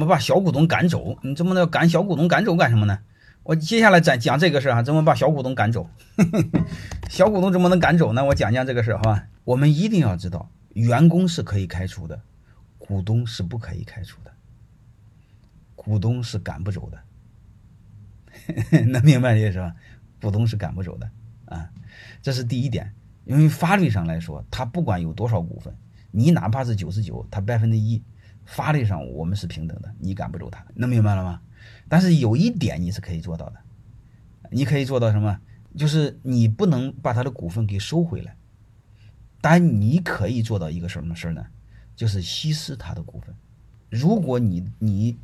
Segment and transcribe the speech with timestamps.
[0.00, 1.18] 怎么把小股东赶走？
[1.22, 3.00] 你怎么能赶小股东赶走干什么呢？
[3.42, 5.90] 我接下来再讲这个事啊，怎么把小股东赶走？
[7.10, 8.24] 小股东怎么能赶走呢？
[8.24, 9.26] 我讲讲这个事，好吧？
[9.44, 12.18] 我们一定要知道，员工是可以开除的，
[12.78, 14.32] 股东是不可以开除的，
[15.76, 19.74] 股东是赶不走的， 能明白这意思吧？
[20.22, 21.10] 股东是赶不走的
[21.44, 21.68] 啊，
[22.22, 22.90] 这是第一点。
[23.26, 25.76] 因为法律上来说，他不管有多少股份，
[26.10, 28.02] 你哪怕是九十九，他百分之一。
[28.44, 31.40] 法律上我们是平等的，你赶不走他，能明白了吗？
[31.88, 33.60] 但是有一点你是可以做到的，
[34.50, 35.40] 你可以做到什么？
[35.76, 38.36] 就是你不能把他的股份给收回来，
[39.40, 41.46] 但你可以做到一个什么事儿呢？
[41.94, 43.34] 就是稀释他的股份。
[43.88, 45.18] 如果你你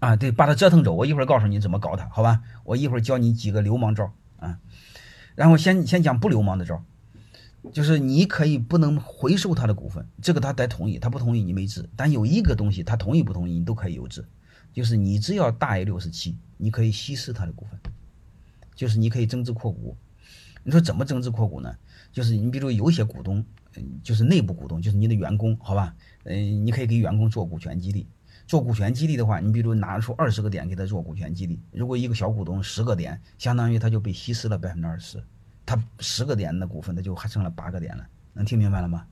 [0.00, 2.42] 啊，对，把他折腾走，我一会儿告诉你怎么搞他，好吧？
[2.64, 4.58] 我一会儿教你几个流氓招啊，
[5.34, 6.82] 然后先先讲不流氓的招。
[7.72, 11.88] 就是你可以不能回收他的股份，这个他得同意，他不同意你没治。
[11.96, 14.24] 但有一个东西，他同意不同意你都可以有治，
[14.72, 17.78] 就是你只要大于六十七，你可以稀释他的股份，
[18.74, 19.96] 就是你可以增资扩股。
[20.64, 21.74] 你说怎么增资扩股呢？
[22.12, 23.44] 就是你比如有些股东，
[23.76, 25.94] 嗯，就是内部股东，就是你的员工，好吧？
[26.24, 28.06] 嗯，你可以给员工做股权激励。
[28.46, 35.22] 做股权激励的话，你比如拿出二十个点给他做股权激励，如果一个小股东十个点，相当于他就被稀释了百分之二十。
[35.68, 39.06] 他十个点的股份，他就还剩了八个点了，能听明白了吗？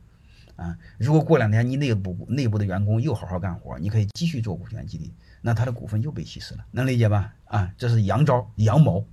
[0.57, 5.13] 啊，如果过两天你内部内部的员工又好好干活，你可以继续做股权激励，
[5.43, 7.35] 那他的股份又被稀释了，能理解吧？
[7.45, 9.07] 啊，这是阳招阳谋，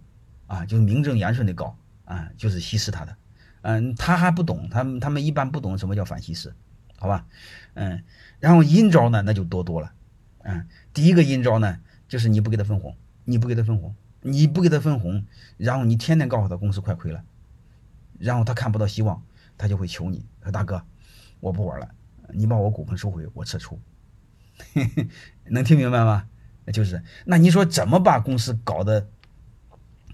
[0.47, 3.17] 啊，就是名正言顺的搞，啊，就是稀释他的，
[3.63, 6.53] 嗯，他还不懂，他们他们一般不懂什么叫反稀释，
[6.97, 7.25] 好吧？
[7.73, 8.01] 嗯，
[8.39, 9.91] 然后阴招呢，那就多多了，
[10.43, 11.77] 嗯，第一个阴招呢，
[12.07, 15.25] 就是你不给他分红，你不给他分红，你不给他分红，
[15.57, 17.21] 然后你天天告诉他公司快亏了。
[18.19, 19.21] 然后他看不到希望，
[19.57, 20.83] 他就会求你说：“大哥，
[21.39, 21.89] 我不玩了，
[22.33, 23.79] 你把我股份收回，我撤出。
[25.45, 26.27] ”能听明白吗？
[26.71, 29.07] 就是，那你说怎么把公司搞得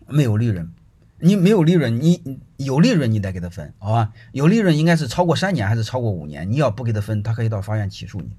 [0.08, 0.72] 没有利润？
[1.19, 4.13] 你没有利润，你有利润你得给他分，好吧？
[4.31, 6.50] 有利润应该是超过三年还是超过五年？
[6.50, 8.31] 你要不给他分，他可以到法院起诉你。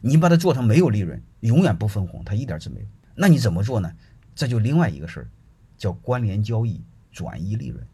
[0.00, 2.86] 你把它做成没有利润，永远不分红，他一点值没有。
[3.14, 3.92] 那你怎么做呢？
[4.34, 5.28] 这就另外一个事儿，
[5.76, 6.80] 叫关联交易
[7.10, 7.84] 转移利润。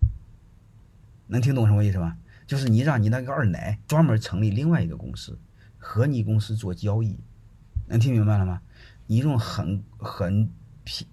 [1.27, 2.17] 能听懂什么意思吧？
[2.47, 5.39] 就是你让你那个二奶专门成立另外一个公司，
[5.79, 7.19] 和你公司做交易，
[7.87, 8.61] 能听明白了吗？
[9.07, 10.51] 你用很很
[10.84, 11.07] 平，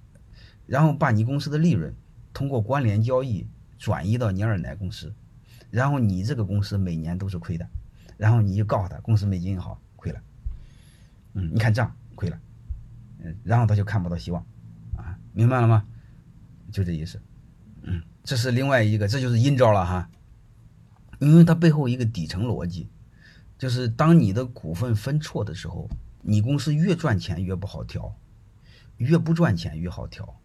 [0.66, 1.94] 然后把你公司的利润
[2.34, 5.14] 通过关联交易转移到你二奶公司，
[5.70, 7.68] 然后你这个公司每年都是亏的，
[8.18, 10.22] 然后你就告诉他公司没经营好亏了，
[11.34, 12.40] 嗯，你看账亏了，
[13.20, 14.46] 嗯，然后他就看不到希望，
[14.96, 15.86] 啊，明白了吗？
[16.72, 17.22] 就这意思，
[18.24, 20.09] 这是另外一个，这就是阴招了哈，
[21.20, 22.88] 因为它背后一个底层逻辑，
[23.58, 25.90] 就是当你的股份分错的时候，
[26.22, 28.16] 你公司越赚钱越不好调，
[28.98, 30.40] 越不赚钱越好调，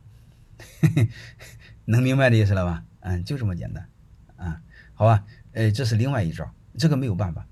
[1.84, 2.82] 能明白这意思了吧？
[3.00, 3.88] 嗯，就这么简单，
[4.36, 4.62] 啊，
[4.94, 7.46] 好吧，呃，这是另外一招，这个没有办法，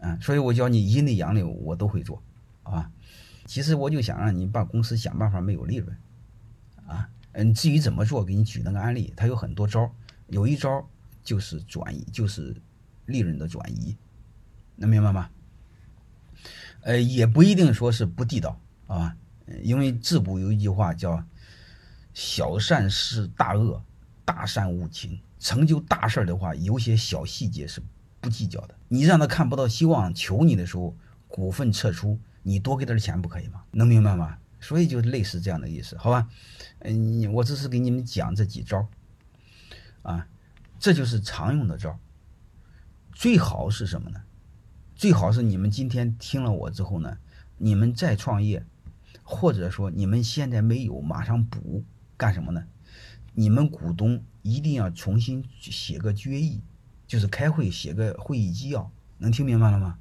[0.00, 2.20] 啊，所以我教你阴的阳的我都会做，
[2.64, 2.90] 好吧？
[3.46, 5.96] 其实我就想让你把公司想办法没有利润，
[6.86, 7.08] 啊。
[7.32, 9.90] 嗯，至于怎么做，给你举那个案例，它有很多招，
[10.28, 10.88] 有一招
[11.22, 12.56] 就是转移，就是
[13.06, 13.96] 利润的转移，
[14.76, 15.30] 能明白吗？
[16.82, 19.16] 呃，也不一定说是不地道啊，
[19.62, 21.22] 因为自古有一句话叫
[22.14, 23.82] “小善是大恶，
[24.24, 25.20] 大善无情”。
[25.38, 27.82] 成就大事的话，有些小细节是
[28.20, 28.74] 不计较的。
[28.88, 30.94] 你让他看不到希望，求你的时候，
[31.28, 33.62] 股份撤出，你多给点钱不可以吗？
[33.70, 34.36] 能明白吗？
[34.60, 36.28] 所以就类似这样的意思，好吧？
[36.80, 38.88] 嗯，我只是给你们讲这几招，
[40.02, 40.26] 啊，
[40.78, 41.98] 这就是常用的招。
[43.12, 44.20] 最好是什么呢？
[44.94, 47.18] 最好是你们今天听了我之后呢，
[47.58, 48.64] 你们再创业，
[49.22, 51.82] 或者说你们现在没有，马上补
[52.16, 52.64] 干什么呢？
[53.32, 56.60] 你们股东一定要重新写个决议，
[57.06, 59.98] 就是开会写个会议纪要，能听明白了吗？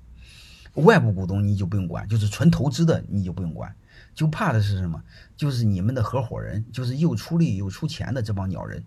[0.75, 3.75] 外部股东你就不用管，就是纯投资的你就不用管。
[4.13, 5.03] 就怕的是什么？
[5.37, 8.83] 就是你们的合伙人，就是又出力又出钱的这帮鸟人。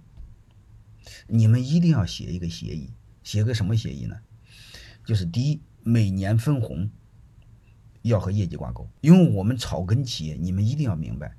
[1.27, 2.91] 你们一定要写一个协议，
[3.23, 4.17] 写个什么协议呢？
[5.05, 6.89] 就是第一，每年分红
[8.03, 8.89] 要和业绩挂钩。
[9.01, 11.35] 因为我们草根企业，你们一定要明白，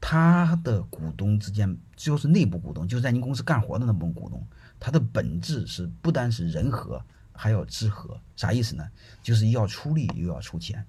[0.00, 4.46] 他的股东之间，就是内部股东，就是在您公司干活的那帮股东，
[4.78, 8.20] 他的本质是不单是人和，还要知和。
[8.36, 8.88] 啥意思呢？
[9.22, 10.86] 就是要出力又要出钱。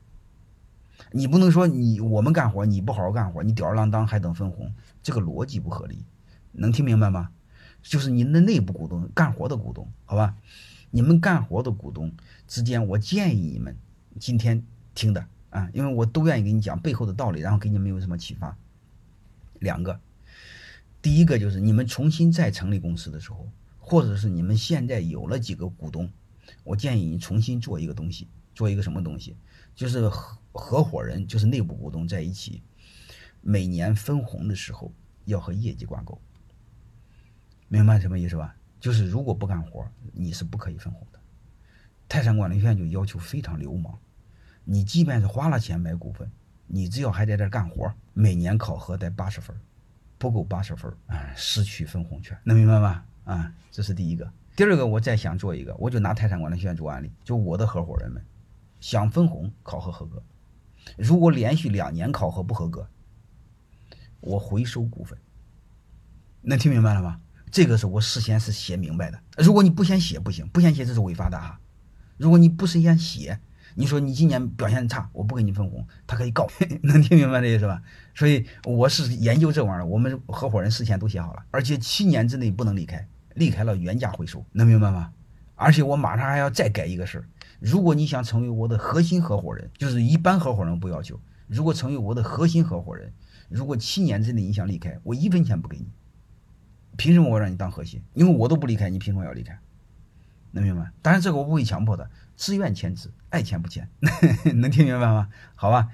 [1.11, 6.05] 你不能说你我们干活你不好好干活，你吊儿郎当还等分红，这个逻辑不合理，
[6.51, 7.29] 能听明白吗？
[7.81, 10.35] 就是您的内部股东干活的股东，好吧？
[10.91, 12.13] 你们干活的股东
[12.47, 13.75] 之间，我建议你们
[14.19, 14.63] 今天
[14.95, 18.55] 听的啊，因为我都愿意给你讲背后的道理，然后给你们有什么启发。
[19.59, 19.99] 两个，
[21.01, 23.49] 第一个就是你们重新再成立公司的时候，
[23.79, 26.09] 或者是你们现在有了几个股东，
[26.63, 29.35] 我建议你重新做一个东西，做一个什么东西，
[29.75, 32.61] 就是合合伙人，就是内部股东在一起，
[33.41, 34.93] 每年分红的时候
[35.25, 36.19] 要和业绩挂钩。
[37.67, 38.55] 明白什么意思吧？
[38.79, 41.19] 就是如果不干活，你是不可以分红的。
[42.07, 43.97] 泰山管理学院就要求非常流氓，
[44.63, 46.29] 你即便是花了钱买股份，
[46.67, 49.55] 你只要还在这干活，每年考核得八十分，
[50.19, 53.03] 不够八十分啊，失去分红权，能明白吗？
[53.23, 54.31] 啊，这是第一个。
[54.55, 58.23] 第二个，我再想做一个，我就拿泰山管理学院做案例，就我的合伙人们
[58.83, 60.21] 想分红，考核合格，
[60.97, 62.85] 如果连续两年考核不合格，
[64.19, 65.17] 我回收股份。
[66.41, 67.21] 能听明白了吗？
[67.49, 69.17] 这个是我事先是写明白的。
[69.37, 71.57] 如果你不先写不行，不先写这是违法的哈。
[72.17, 73.39] 如果你不事先写，
[73.75, 76.49] 你说你今年表现差，我不给你分红，他可以告。
[76.83, 77.81] 能听明白这意思吧？
[78.13, 85.13] 所以我是研究这玩意儿，我们合伙人事先都写好了，而且七年之内不能离开，离开了原价回收，能明白吗？
[85.55, 87.25] 而且我马上还要再改一个事儿，
[87.63, 91.17] 如果你想成为我的核心合伙人，就是一般合伙人不要求，
[91.47, 93.13] 如果成为我的核心合伙人，
[93.47, 95.87] 如果七年之内你想离开，我一分钱不给你。
[96.97, 98.03] 凭什么我让你当核心？
[98.15, 99.57] 因为我都不离开，你凭什么要离开？
[100.51, 100.91] 能明白？
[101.01, 103.89] 当然这个我不会强迫的，自愿签字，爱签不签，
[104.55, 105.29] 能听明白吗？
[105.55, 105.87] 好吧，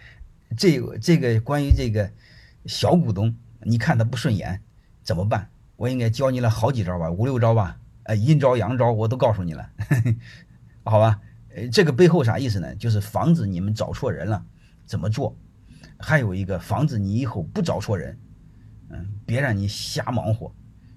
[0.57, 2.11] 这这个关于这个
[2.65, 4.63] 小股东，你看他不顺眼
[5.03, 5.51] 怎么办？
[5.75, 9.69] 我应该教你了好几招吧，五六招吧，呃，阴招阳招我都告诉你了，
[10.83, 11.21] 好吧？
[11.67, 12.73] 这个背后啥意思呢？
[12.75, 14.45] 就是防止你们找错人了，
[14.85, 15.35] 怎么做？
[15.97, 18.17] 还有一个防止你以后不找错人，
[18.89, 20.53] 嗯，别让你瞎忙活。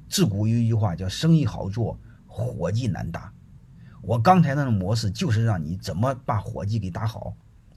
[0.08, 3.32] 自古有一句话叫“生意好做，伙计难搭”。
[4.02, 7.34] 我刚才那种模式就是让你怎么把伙计给打好，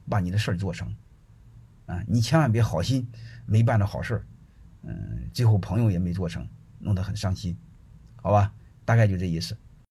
[0.09, 0.93] 把你的事儿做成。
[1.85, 3.07] 啊，你千万别好心
[3.45, 4.25] 没办着好事儿，
[4.83, 6.47] 嗯，最后朋友也没做成，
[6.79, 7.57] 弄得很伤心，
[8.15, 8.53] 好吧？
[8.83, 9.55] 大概就这意思。